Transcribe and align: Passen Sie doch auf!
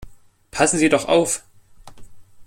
Passen 0.49 0.79
Sie 0.79 0.89
doch 0.89 1.05
auf! 1.07 1.43